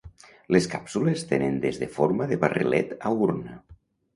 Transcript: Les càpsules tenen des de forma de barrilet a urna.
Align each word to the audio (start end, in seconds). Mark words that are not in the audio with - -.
Les 0.55 0.67
càpsules 0.71 1.25
tenen 1.33 1.61
des 1.67 1.79
de 1.83 1.91
forma 1.99 2.29
de 2.33 2.39
barrilet 2.45 2.97
a 3.11 3.13
urna. 3.27 3.63